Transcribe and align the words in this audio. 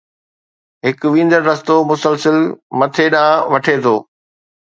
هڪ 0.85 0.99
ويندڙ 1.13 1.41
رستو 1.49 1.75
مسلسل 1.91 2.37
مٿي 2.79 3.05
ڏانهن 3.13 3.47
وٺي 3.51 3.75
ٿو. 3.83 3.95